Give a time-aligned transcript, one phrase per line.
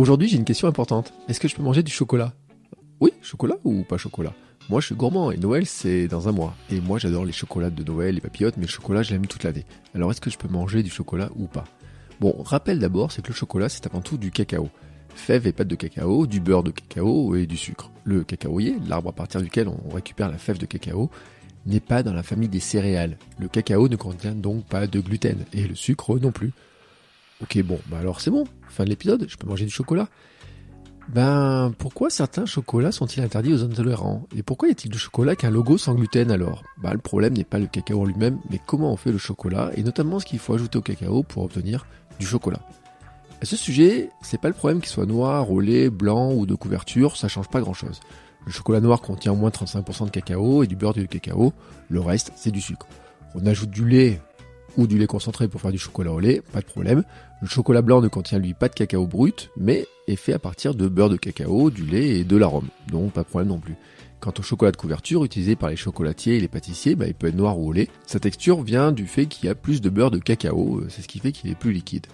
[0.00, 1.12] Aujourd'hui, j'ai une question importante.
[1.28, 2.32] Est-ce que je peux manger du chocolat?
[3.00, 4.32] Oui, chocolat ou pas chocolat?
[4.70, 6.54] Moi, je suis gourmand et Noël, c'est dans un mois.
[6.70, 9.44] Et moi, j'adore les chocolats de Noël, les papillotes, mais le chocolat, je l'aime toute
[9.44, 9.66] l'année.
[9.94, 11.66] Alors, est-ce que je peux manger du chocolat ou pas?
[12.18, 14.70] Bon, rappel d'abord, c'est que le chocolat, c'est avant tout du cacao.
[15.14, 17.90] Fèves et pâte de cacao, du beurre de cacao et du sucre.
[18.04, 21.10] Le cacaoyer, l'arbre à partir duquel on récupère la fève de cacao,
[21.66, 23.18] n'est pas dans la famille des céréales.
[23.38, 26.52] Le cacao ne contient donc pas de gluten, et le sucre non plus.
[27.42, 30.08] Ok, bon, bah alors c'est bon, fin de l'épisode, je peux manger du chocolat.
[31.08, 35.50] Ben, pourquoi certains chocolats sont-ils interdits aux intolérants Et pourquoi y a-t-il du chocolat qu'un
[35.50, 36.62] logo sans gluten alors?
[36.80, 39.70] Bah, le problème n'est pas le cacao en lui-même, mais comment on fait le chocolat,
[39.74, 41.86] et notamment ce qu'il faut ajouter au cacao pour obtenir
[42.20, 42.60] du chocolat.
[43.42, 46.54] À ce sujet, c'est pas le problème qu'il soit noir, au lait, blanc ou de
[46.54, 47.98] couverture, ça change pas grand chose.
[48.46, 51.52] Le chocolat noir contient au moins 35% de cacao et du beurre de cacao,
[51.88, 52.86] le reste c'est du sucre.
[53.34, 54.20] On ajoute du lait
[54.76, 57.04] ou du lait concentré pour faire du chocolat au lait, pas de problème.
[57.42, 60.74] Le chocolat blanc ne contient lui pas de cacao brut, mais est fait à partir
[60.74, 63.76] de beurre de cacao, du lait et de l'arôme, donc pas de problème non plus.
[64.20, 67.28] Quant au chocolat de couverture utilisé par les chocolatiers et les pâtissiers, bah, il peut
[67.28, 67.88] être noir ou au lait.
[68.06, 71.08] Sa texture vient du fait qu'il y a plus de beurre de cacao, c'est ce
[71.08, 72.06] qui fait qu'il est plus liquide.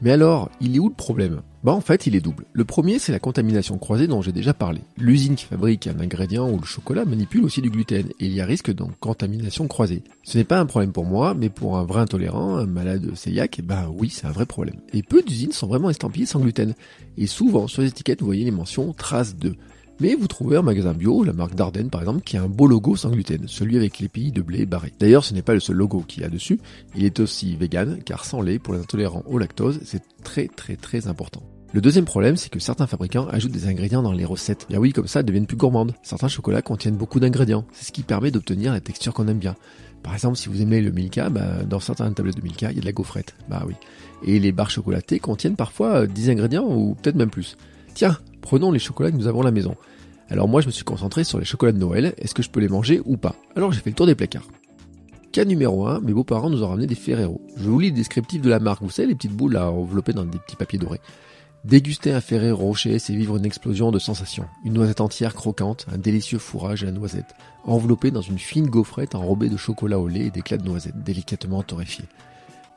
[0.00, 1.42] Mais alors, il est où le problème?
[1.62, 2.46] Bah en fait, il est double.
[2.54, 4.80] Le premier, c'est la contamination croisée dont j'ai déjà parlé.
[4.96, 8.40] L'usine qui fabrique un ingrédient ou le chocolat manipule aussi du gluten, et il y
[8.40, 10.02] a risque de contamination croisée.
[10.22, 13.60] Ce n'est pas un problème pour moi, mais pour un vrai intolérant, un malade cœliaque,
[13.62, 14.76] bah oui, c'est un vrai problème.
[14.94, 16.74] Et peu d'usines sont vraiment estampillées sans gluten.
[17.18, 19.54] Et souvent, sur les étiquettes, vous voyez les mentions traces de.
[20.00, 22.66] Mais vous trouvez un magasin bio, la marque Dardenne par exemple, qui a un beau
[22.66, 24.94] logo sans gluten, celui avec les pays de blé barré.
[24.98, 26.58] D'ailleurs, ce n'est pas le seul logo qu'il y a dessus,
[26.96, 30.76] il est aussi vegan, car sans lait, pour les intolérants au lactose, c'est très très
[30.76, 31.42] très important.
[31.72, 34.66] Le deuxième problème, c'est que certains fabricants ajoutent des ingrédients dans les recettes.
[34.68, 35.94] Bien oui, comme ça, elles deviennent plus gourmandes.
[36.02, 37.64] Certains chocolats contiennent beaucoup d'ingrédients.
[37.72, 39.54] C'est ce qui permet d'obtenir la texture qu'on aime bien.
[40.02, 42.78] Par exemple, si vous aimez le Milka, bah, dans certaines tablettes de Milka, il y
[42.78, 43.36] a de la gaufrette.
[43.48, 43.74] Bah oui.
[44.24, 47.56] Et les barres chocolatées contiennent parfois 10 ingrédients ou peut-être même plus.
[47.94, 49.76] Tiens, prenons les chocolats que nous avons à la maison.
[50.28, 52.60] Alors moi je me suis concentré sur les chocolats de Noël, est-ce que je peux
[52.60, 53.34] les manger ou pas?
[53.56, 54.46] Alors j'ai fait le tour des placards.
[55.32, 57.40] Cas numéro 1, mes beaux-parents nous ont ramené des Ferrero.
[57.56, 60.12] Je vous lis le descriptif de la marque, vous savez les petites boules là enveloppées
[60.12, 61.00] dans des petits papiers dorés.
[61.64, 64.46] Déguster un Ferrero Rocher, c'est vivre une explosion de sensations.
[64.64, 67.34] Une noisette entière croquante, un délicieux fourrage à la noisette,
[67.64, 71.62] enveloppé dans une fine gaufrette enrobée de chocolat au lait et d'éclats de noisette, délicatement
[71.62, 72.06] torréfiés.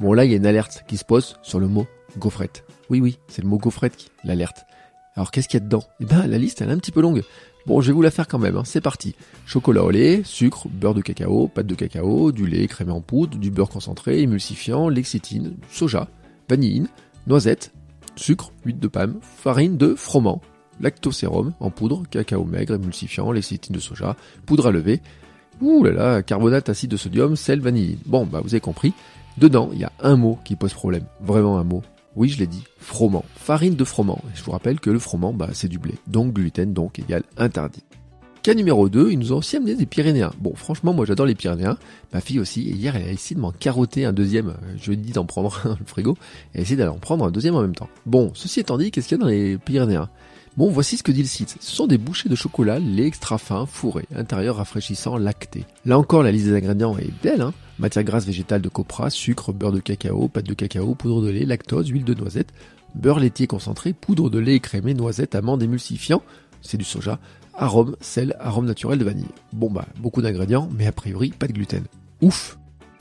[0.00, 1.86] Bon là il y a une alerte qui se pose sur le mot
[2.18, 2.64] gaufrette.
[2.90, 4.66] Oui oui, c'est le mot gaufrette qui l'alerte.
[5.14, 5.84] Alors qu'est-ce qu'il y a dedans?
[6.00, 7.22] Eh ben la liste elle est un petit peu longue.
[7.66, 8.64] Bon je vais vous la faire quand même, hein.
[8.64, 9.14] c'est parti.
[9.46, 13.38] Chocolat au lait, sucre, beurre de cacao, pâte de cacao, du lait crémé en poudre,
[13.38, 16.08] du beurre concentré, émulsifiant, lexitine, soja,
[16.48, 16.88] vanilline,
[17.28, 17.72] noisette,
[18.16, 20.40] sucre, huile de palme, farine de froment,
[20.80, 25.00] lactosérum en poudre, cacao maigre, émulsifiant, lexitine de soja, poudre à lever,
[25.60, 27.98] ouh là carbonate acide de sodium, sel, vanilline.
[28.06, 28.92] Bon bah vous avez compris,
[29.38, 31.82] dedans il y a un mot qui pose problème, vraiment un mot,
[32.14, 33.24] oui, je l'ai dit, froment.
[33.36, 34.20] Farine de froment.
[34.34, 35.94] Je vous rappelle que le froment, bah, c'est du blé.
[36.06, 37.82] Donc gluten, donc égal interdit.
[38.42, 40.32] Cas numéro 2, ils nous ont aussi amené des Pyrénéens.
[40.40, 41.78] Bon, franchement, moi j'adore les Pyrénéens.
[42.12, 44.54] Ma fille aussi, et hier elle a essayé de m'en carotter un deuxième.
[44.80, 46.16] Je lui ai d'en prendre un le frigo.
[46.52, 47.88] Elle a essayé d'aller en prendre un deuxième en même temps.
[48.04, 50.08] Bon, ceci étant dit, qu'est-ce qu'il y a dans les Pyrénéens?
[50.56, 51.56] Bon, voici ce que dit le site.
[51.60, 55.64] Ce sont des bouchées de chocolat, lait extra fin, fourré, intérieur rafraîchissant, lacté.
[55.86, 59.52] Là encore, la liste des ingrédients est belle, hein Matière grasse végétale de copra, sucre,
[59.52, 62.52] beurre de cacao, pâte de cacao, poudre de lait, lactose, huile de noisette,
[62.96, 66.22] beurre laitier concentré, poudre de lait écrémé, noisette, amande émulsifiant,
[66.62, 67.18] c'est du soja,
[67.54, 69.28] arôme, sel, arôme naturel de vanille.
[69.52, 71.84] Bon bah, beaucoup d'ingrédients, mais a priori pas de gluten.
[72.20, 72.58] Ouf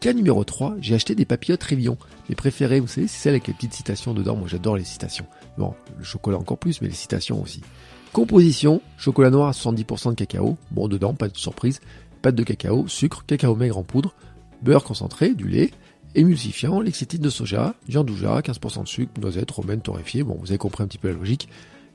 [0.00, 1.96] Cas numéro 3, j'ai acheté des papillotes Révillon.
[2.28, 4.34] Les préférés, vous savez, c'est celles avec les petites citations dedans.
[4.34, 5.26] Moi j'adore les citations.
[5.58, 7.60] Bon, le chocolat encore plus, mais les citations aussi.
[8.12, 10.56] Composition, chocolat noir à 70% de cacao.
[10.72, 11.80] Bon, dedans, pas de surprise.
[12.20, 14.14] Pâte de cacao, sucre, cacao maigre en poudre,
[14.60, 15.70] beurre concentré, du lait,
[16.14, 20.24] émulsifiant, lexitine de soja, giandouja, 15% de sucre, noisette, romaine torréfiée.
[20.24, 21.48] Bon, vous avez compris un petit peu la logique.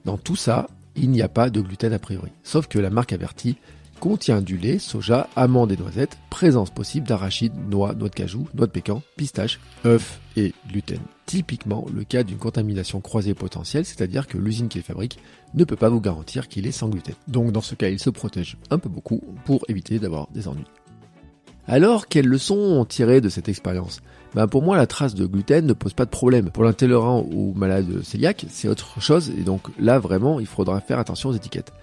[0.05, 0.67] Dans tout ça,
[0.97, 2.31] il n'y a pas de gluten a priori.
[2.43, 3.57] Sauf que la marque avertit
[3.99, 8.67] contient du lait, soja, amandes et noisettes, présence possible d'arachides, noix, noix de cajou, noix
[8.67, 10.99] de pécan, pistache, œufs et gluten.
[11.25, 15.17] Typiquement le cas d'une contamination croisée potentielle, c'est-à-dire que l'usine qui les fabrique
[15.53, 17.15] ne peut pas vous garantir qu'il est sans gluten.
[17.27, 20.65] Donc dans ce cas, il se protège un peu beaucoup pour éviter d'avoir des ennuis.
[21.69, 23.99] Alors, quelles leçons ont tiré de cette expérience?
[24.37, 26.51] Ben pour moi, la trace de gluten ne pose pas de problème.
[26.51, 30.99] Pour l'intolérant ou malade cœliaque, c'est autre chose, et donc là, vraiment, il faudra faire
[30.99, 31.73] attention aux étiquettes.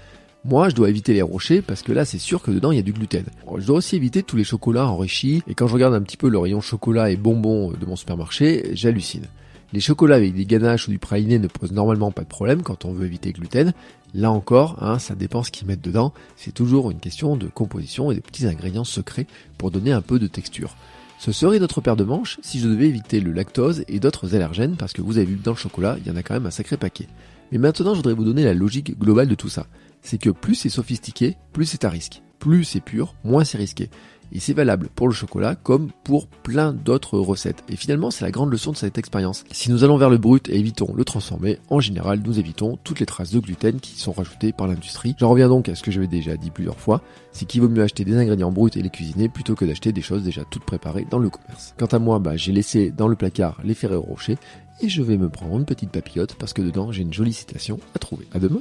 [0.44, 2.78] Moi, je dois éviter les rochers parce que là, c'est sûr que dedans, il y
[2.78, 3.24] a du gluten.
[3.58, 6.28] Je dois aussi éviter tous les chocolats enrichis, et quand je regarde un petit peu
[6.28, 9.26] le rayon chocolat et bonbons de mon supermarché, j'hallucine.
[9.72, 12.84] Les chocolats avec des ganaches ou du praliné ne posent normalement pas de problème quand
[12.84, 13.72] on veut éviter le gluten.
[14.14, 16.12] Là encore, hein, ça dépend ce qu'ils mettent dedans.
[16.36, 19.26] C'est toujours une question de composition et de petits ingrédients secrets
[19.58, 20.76] pour donner un peu de texture.
[21.24, 24.76] Ce serait notre paire de manches si je devais éviter le lactose et d'autres allergènes
[24.76, 26.50] parce que vous avez vu dans le chocolat, il y en a quand même un
[26.50, 27.08] sacré paquet.
[27.50, 29.66] Mais maintenant, je voudrais vous donner la logique globale de tout ça.
[30.02, 32.20] C'est que plus c'est sophistiqué, plus c'est à risque.
[32.40, 33.88] Plus c'est pur, moins c'est risqué.
[34.32, 37.62] Et c'est valable pour le chocolat comme pour plein d'autres recettes.
[37.68, 39.44] Et finalement, c'est la grande leçon de cette expérience.
[39.50, 43.00] Si nous allons vers le brut et évitons le transformé, en général, nous évitons toutes
[43.00, 45.14] les traces de gluten qui sont rajoutées par l'industrie.
[45.18, 47.82] J'en reviens donc à ce que j'avais déjà dit plusieurs fois, c'est qu'il vaut mieux
[47.82, 51.06] acheter des ingrédients bruts et les cuisiner plutôt que d'acheter des choses déjà toutes préparées
[51.10, 51.74] dans le commerce.
[51.78, 54.36] Quant à moi, bah, j'ai laissé dans le placard les Ferrero Rocher
[54.80, 57.78] et je vais me prendre une petite papillote parce que dedans j'ai une jolie citation
[57.94, 58.26] à trouver.
[58.32, 58.60] À demain.